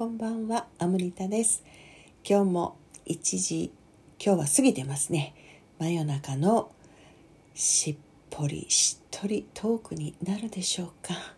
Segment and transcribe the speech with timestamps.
[0.00, 1.62] こんばんはアムリタです。
[2.26, 3.70] 今日も1時
[4.18, 5.34] 今日は過ぎてますね。
[5.78, 6.72] 真夜中の
[7.54, 7.96] しっ
[8.30, 11.34] ぽりしっとりトークになるでしょうか。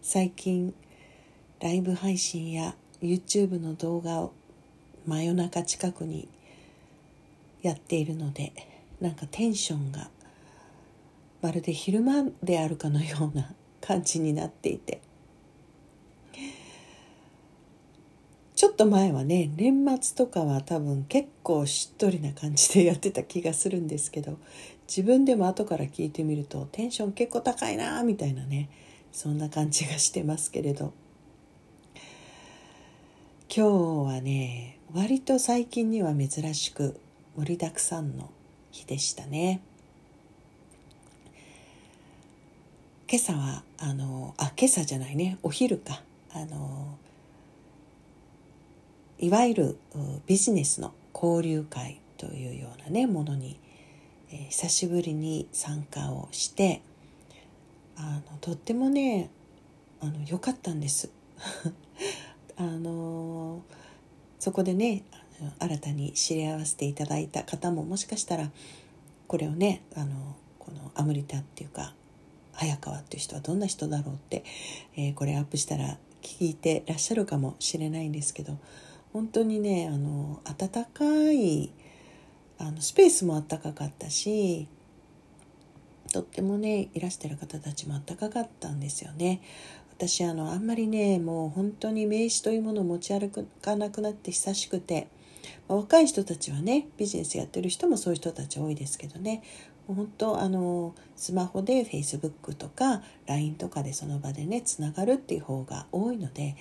[0.00, 0.72] 最近
[1.60, 4.32] ライブ配信や YouTube の動画を
[5.06, 6.26] 真夜中近くに
[7.60, 8.54] やっているので
[8.98, 10.08] なんかテンションが
[11.42, 15.02] まるで昼間であるかのような感じになっていて。
[18.64, 24.38] ちょっと前はね年末とかは多分結構しっとりな感じでやってた気がするんですけど
[24.88, 28.70] 自分でも後から聞いてみるとテンション結構高いなみたいなね
[29.12, 30.94] そんな感じがしてますけれど
[33.54, 36.98] 今日はね割と最近には珍しく
[37.36, 38.30] 盛りだくさんの
[38.70, 39.60] 日でしたね。
[43.10, 46.00] 今朝はあのあ今朝じゃないねお昼か
[46.32, 46.96] あの
[49.24, 49.78] いわゆる
[50.26, 53.58] ビジネスの交流会というようなねものに、
[54.30, 56.82] えー、久しぶりに参加をして
[57.96, 59.30] あのとってもね
[60.02, 61.08] あの良かったんです。
[62.58, 63.62] あの
[64.38, 65.04] そこでね
[65.58, 68.52] 新たに知り合わせていただいた方ももしかしたら
[69.26, 71.94] これをねあのこのアムリタっていうか
[72.52, 74.44] 早川っていう人はどんな人だろうって、
[74.96, 78.58] えー、これアップしたら聞いてらっしゃるかもしれないんですけど
[79.14, 81.72] 本当にねあの温かい
[82.58, 84.66] あのスペースも暖かかったし
[86.12, 89.40] とってもねいらしてる方たちも暖かかったんですよね。
[89.96, 93.30] 私あのあんまりねもう本当に名刺というものを持ち歩
[93.62, 95.06] かなくなって久しくて、
[95.68, 99.44] まあ、若い人たちはねビジネスやってる人もそういう人たち多いですけどね
[99.86, 106.56] 本当あのスマホで Facebook とか LINE とかでその場でねつながるっていう方が多いので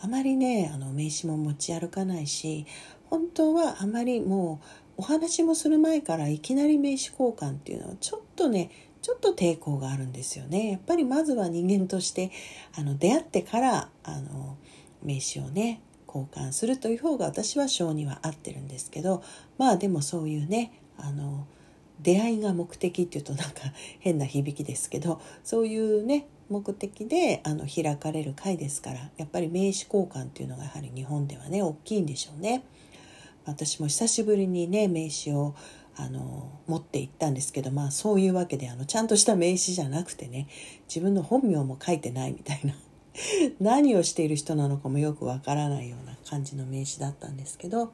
[0.00, 2.66] あまりねあの名刺も持ち歩かないし
[3.04, 4.60] 本当はあまりも
[4.96, 8.70] うお話もする前からいきなり名刺交換っていうのはちょっとね
[9.00, 10.72] ちょっと抵抗があるんですよね。
[10.72, 12.32] やっぱりまずは人間として
[12.76, 14.56] あの出会ってからあの
[15.02, 19.22] 名刺をね交換するという方が私は性には合ってるんですけど
[19.56, 21.46] まあでもそういうねあの
[22.00, 23.60] 出会いが目的っていうとなんか
[24.00, 32.64] 変な響きですけどそういうね目的であの開かれる会ですからやっぱり名刺交換っていうのがやはり日本ではね大きいんでしょうね。
[33.44, 35.54] 私も久しぶりにね名刺を
[35.96, 40.46] あの持って行ったんですけどまあそういうわけであのちゃんとした名刺じゃなくてね
[40.86, 42.74] 自分の本名も書いてないみたいな
[43.58, 47.92] 何をしている人なのかもよくわからないような感じの名刺だったんですけど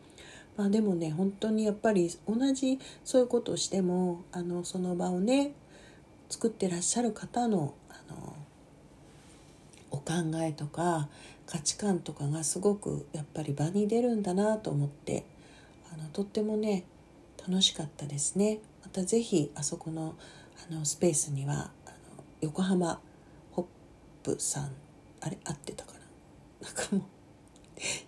[0.57, 5.53] まあ、でもね本当にやっぱり同じそういうことをしてもあのその場をね
[6.29, 8.37] 作ってらっしゃる方のあの
[10.07, 11.09] 考えとか
[11.47, 15.25] 価値観とかがすごくやっぱり場に出るんだなと思って
[15.93, 16.85] あのとってもね
[17.47, 18.61] 楽しかったですね。
[18.83, 20.15] また是非あそこの
[20.71, 23.01] あのスペースにはあの横浜
[23.53, 23.67] ホッ
[24.25, 24.71] プさん
[25.21, 26.69] あれ合ってたかな？
[26.69, 27.03] なんかもう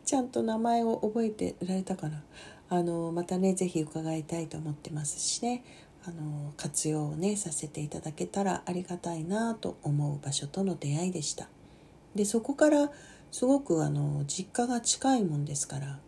[0.04, 2.22] ちゃんと名前を覚えてられたかな？
[2.68, 5.64] あのまたね是非伺いたいと思ってますしね。
[6.08, 11.48] あの活用をねさせていただけたらありがたいなと思う場所との出会いでした。
[12.16, 12.90] でそこから
[13.30, 15.98] すごくあの実家が近いもんですから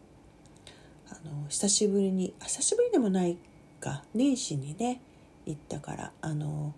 [1.11, 3.37] あの久しぶりに久しぶりでもない
[3.81, 5.01] か年始にね
[5.47, 6.75] 行ったからあの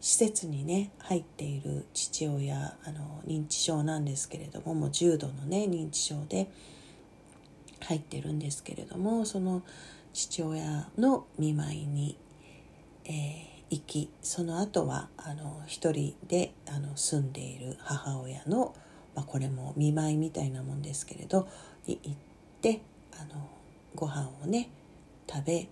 [0.00, 6.50] 施設にね入っている父親あの認知症なんですけれどももう重度のね認知症で
[7.80, 9.62] 入ってるんですけれどもその
[10.12, 12.18] 父親の見舞いに、
[13.06, 18.74] えー、行きその後はあの一人であの住んでいる母親の、
[19.14, 21.48] まあ、これも見舞いみたいなもんですけれど
[21.86, 22.14] に行っ
[22.60, 22.82] て
[23.18, 23.48] あの
[23.94, 24.70] ご飯をね
[25.28, 25.68] 食べ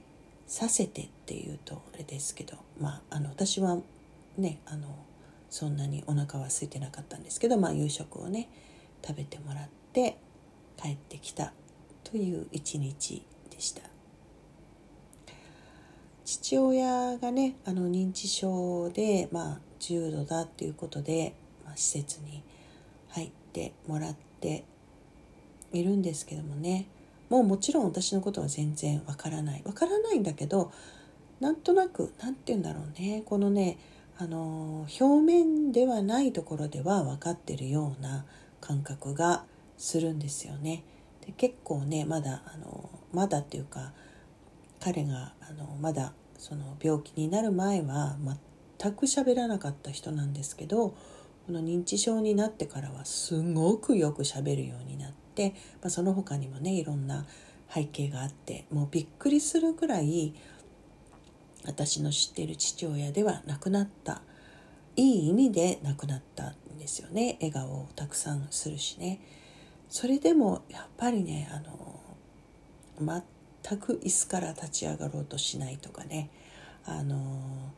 [0.46, 3.78] させてっていうとあれですけど、まあ、あの私は
[4.36, 4.96] ねあの
[5.48, 8.48] そんなにお腹は空いてなかったんですけど、まあ、夕食をね
[9.06, 10.18] 食べてもらって
[10.80, 11.52] 帰ってきた
[12.04, 13.91] という一日でした。
[16.52, 21.34] 父親がねあの認知症で、まあ、重度だっていうことで、
[21.64, 22.42] まあ、施設に
[23.08, 24.64] 入ってもらって
[25.72, 26.88] いるんですけどもね。
[27.30, 29.62] もうもちろん私のことは全然わからない。
[29.64, 30.70] わからないんだけど
[31.40, 33.22] なんとなく何て言うんだろうね。
[33.24, 33.78] このね
[34.18, 38.26] あの表面ではないところでは分かってるような
[38.60, 39.44] 感覚が
[39.78, 40.84] するんですよね。
[41.24, 43.94] で結構ねまだあのまだっていうか
[44.80, 48.16] 彼があのまだその病気になる前は
[48.80, 50.96] 全く喋らなかった人なんですけどこ
[51.52, 55.50] の認知症になってからはすごくよく喋るようになって、
[55.80, 57.26] まあ、その他にもねいろんな
[57.72, 60.34] 背景があってもうびっくりするぐらい
[61.64, 64.22] 私の知っている父親では亡くなった。
[64.96, 67.38] いい意味で亡くなったんですよね。
[67.40, 69.20] 笑顔をたくさんするしね。
[69.88, 72.00] それでもやっぱりねあの
[73.62, 76.30] 全く椅子から立ち上がろうとしないとかね。
[76.84, 77.72] あの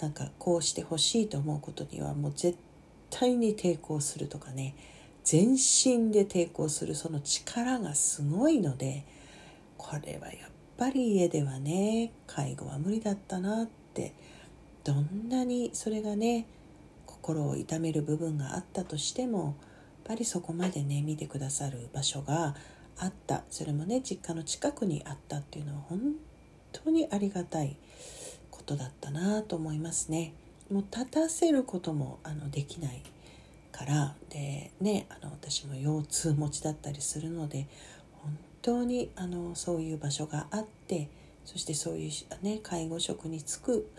[0.00, 2.58] なんかこうしてほしいと思うことにはもう絶
[3.10, 4.74] 対に抵抗するとかね。
[5.24, 9.06] 全身で抵抗するその力がすごいので
[9.78, 14.12] これはやっぱり家ではね介護は無理だったなって
[14.84, 16.46] どんなにそれがね
[17.06, 19.54] 心を痛める部分があったとしてもやっ
[20.08, 22.54] ぱりそこまでね見てくださる場所が
[22.98, 26.14] あったそれもね実家の近くにあったっていうのは本
[26.72, 27.76] 当にありがたい
[28.50, 30.34] ことだったなと思いますね。
[30.70, 33.02] もう立たせることもあのできない
[33.70, 37.66] からでねあの私も腰痛持ちだったりするので
[38.22, 41.10] 本当にあのそういう場所があって
[41.44, 43.90] そしてそういう、ね、介護職に就く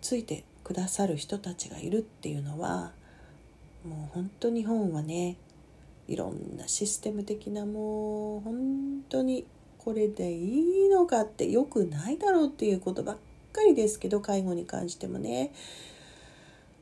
[0.00, 2.92] ついてくださる人たちがいるっていうのは
[3.84, 5.36] もう本当日本はね
[6.08, 9.46] いろんなシステム的なもう本当に
[9.76, 13.16] これでいいのかってよくないだろうっていうことばっ
[13.52, 15.52] かりですけど介護に関してもね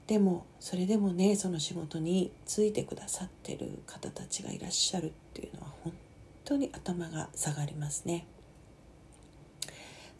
[0.06, 5.92] でもそれでもねその仕事についてくださってる方たちがいらっしゃるっていうのは本
[6.44, 8.26] 当に頭が下がりますね。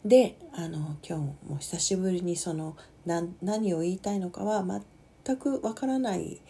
[0.03, 4.63] であの今日も久しぶりにその何を言いたいのかは
[5.25, 6.41] 全くわからない、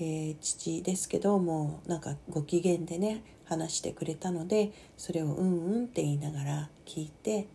[0.00, 7.46] えー、父ですけどもなんかご機嫌でね話してくれたのでそれを「うんうん」って言いながら聞いて。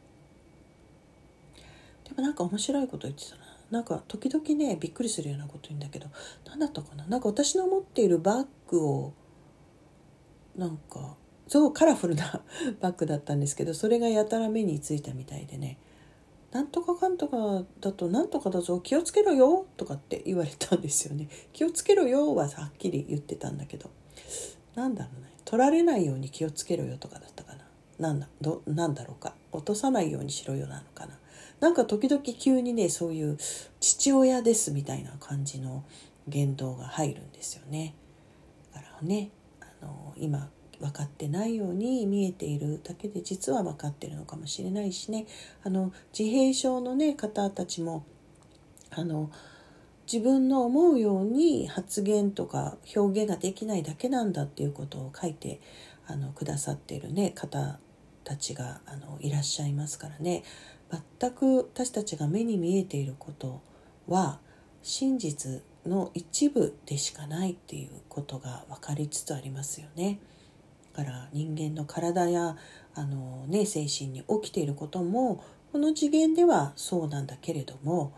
[2.06, 3.42] でもなんか面白いこと言ってたな。
[3.72, 6.08] なんか時々ねびっくりするようなこと言うんだけど
[6.46, 7.06] 何だったかな。
[7.08, 9.14] なんか私の持っているバッグを
[10.56, 11.16] なんか
[11.48, 12.44] すごいカラフルな
[12.80, 15.78] バッグだったんですけどそれがやたら目についたみたいでね
[16.56, 21.28] 「なんとかかんとかだとなんとかだぞ気をつけろよ」とかって言われたんですよね。
[21.52, 23.90] 気をつけろよははっきり言ってたんだけど
[24.74, 27.66] なんだろうね取られないように気をつけろよとかだったかな。
[28.00, 31.20] なんだどなんだろうか落とさないようにしろよなのかな
[31.60, 33.38] なんか時々急にねそういう
[33.82, 35.84] 父親ですみたいな感じの
[36.26, 37.96] 言動が入るんですよね。
[38.74, 39.30] だからね
[39.60, 40.50] あの今
[40.80, 45.26] 分かってないように見えているだけで実は分かってるのかもしれないしね
[45.64, 48.06] あの自閉症の、ね、方たちも
[48.92, 49.30] あの
[50.12, 55.60] 自分の思うように発言とか表現ができないだけなんだっていうことを書いて
[56.08, 57.80] あのくださっている、ね、方
[58.24, 60.44] たちがあのいらっしゃいますからね
[61.20, 63.62] 全く私たちが目に見えていること
[64.08, 64.40] は
[64.84, 70.20] 真実の一部でしかないっていうことが分かりつつありますよね。
[70.96, 72.56] から人間の体や
[72.96, 78.14] あの、ね、精神に起きていることもこの次元ではそうなんだけれども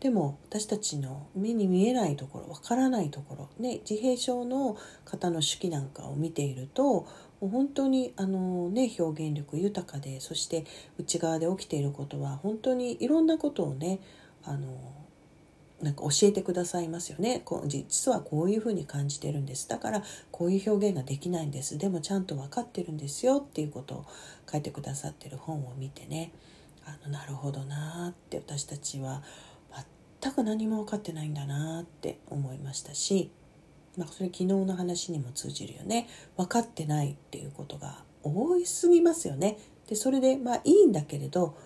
[0.00, 7.06] でも私たちの目に見えないところわからないところ、ね、自閉症の方の手記なんかを見ていると
[7.40, 10.64] 本当にあの、ね、表現力豊かでそして
[10.98, 14.00] 内側で起きていることは本当にいろんなことをね
[14.44, 15.05] あの
[15.82, 17.42] なんか教えてくださいますよね。
[17.44, 19.68] こう実はこういうふうに感じてるんです。
[19.68, 21.76] だからこういう表現ができないんです。
[21.76, 24.06] でもちゃんと分かってるんですよっていうことを
[24.50, 26.32] 書いてくださってる本を見てね。
[26.86, 29.22] あのなるほどなって私たちは
[30.20, 33.30] 全く何も分かってないんだなって思いましたし。
[33.96, 36.06] まあ、それ昨日の話にも通じるよね。
[36.36, 39.58] 分かってないっていうことが多いすぎますよね。
[39.88, 41.56] でそれでまあいいんだけれど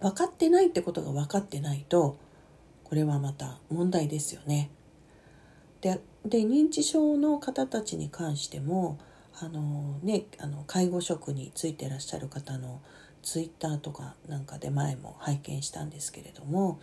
[0.00, 2.18] 分かってないってことが分かってないと
[2.84, 4.70] これはまた問題ですよね。
[5.80, 6.00] で
[6.38, 8.98] 認知症の方たちに関しても
[9.40, 12.80] あの、ね、あの介護職についてらっしゃる方の
[13.22, 16.80] ツイッターとかなんかで前も拝見したんですけれども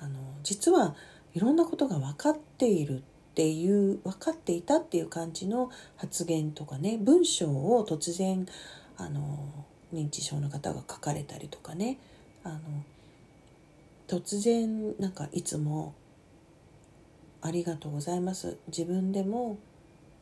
[0.00, 0.94] あの実は
[1.34, 3.02] いろんなことが分かっているっ
[3.34, 8.46] ていう分かっていたっていう感じの発言とかね文章を突然
[8.98, 9.48] あの
[9.94, 11.98] 認知症の方が書かれたりとかね
[12.44, 12.58] あの
[14.12, 15.94] 突然なんかいつも
[17.40, 19.56] 「ありがとうございます」自分でも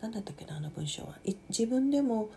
[0.01, 1.19] 何だったっけなあの文章は。
[1.49, 2.31] 自分でも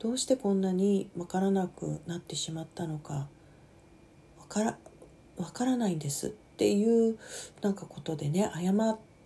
[0.00, 3.28] どうしてこんなに分からなくなってしまったのか
[4.36, 4.78] 分から
[5.36, 6.26] 分からないんです。
[6.26, 7.16] っていう
[7.62, 8.72] なんかことでね謝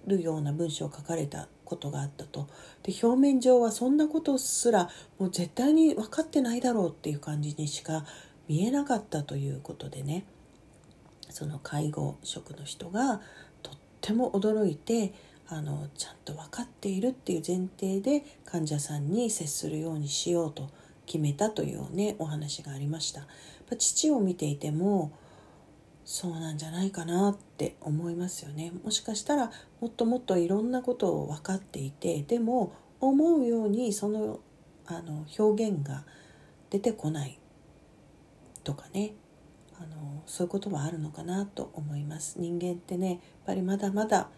[0.07, 2.47] るような文章を書かれたことがあったと。
[2.83, 8.05] で表面上はそんなことすらもう絶対に分かってないだろうっていう感じにしか
[8.49, 10.27] 見えなかったということでね。
[11.31, 13.21] その介護職の人が
[13.63, 15.13] とっても驚いて
[15.49, 20.69] あのちゃんと分かっているっていう前提で患者さんに接するようにしようと
[21.07, 23.27] 決めたというねお話がありました。
[23.77, 25.13] 父を見ていても
[26.05, 28.73] そうなんじゃないかなって思いますよね。
[28.85, 34.41] もしかしたらもっともっといろんなことを分かっていてでも思うようにその
[34.87, 36.05] あの表現が
[36.71, 37.39] 出てこない
[38.65, 39.13] とかね
[39.81, 44.29] あのそういうことはあるのかなと思います人間ってねやっぱりまだまだ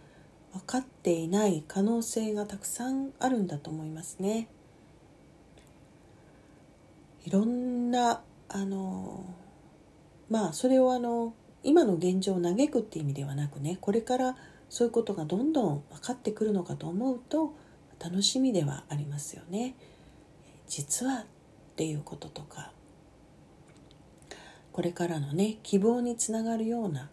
[0.53, 4.49] 分かっていない可能性がたくさんあるんだと思いますね
[7.25, 9.25] いろんなあの
[10.31, 11.35] まあそれをあの
[11.65, 14.37] 今の現状を嘆くって意味ではなくねこれから
[14.69, 17.55] そういうことがどんどん分かってくるのかと思うと
[17.99, 19.77] 楽しみではありますよね。
[20.67, 21.25] 実はっ
[21.77, 22.73] ていうこととか
[24.73, 27.11] これからのね希望につながるような、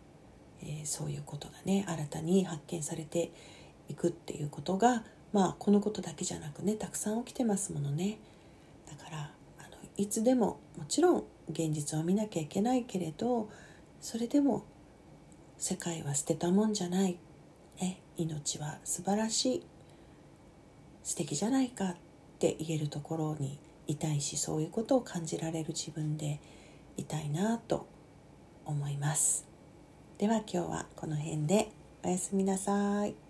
[0.62, 3.32] えー、そういうことがね新たに発見されて
[3.90, 8.18] いくっていうことがまあこのことだけじゃなくねたくさん起きてますものね。
[8.90, 13.50] だからあのいつでももちろん現実を見なきゃいけないけれど
[14.02, 14.64] それでも
[15.58, 17.18] 世界は捨てたもんじゃない、
[17.82, 19.64] ね、命は素晴らしい。
[21.04, 21.96] 素敵じゃないかっ
[22.38, 26.40] て言えるところにいたいしそういうことを感じられる自分で
[27.00, 27.88] いたいなと
[28.66, 29.48] 思います
[30.18, 31.72] では今日はこの辺で
[32.04, 33.29] おやすみなさい。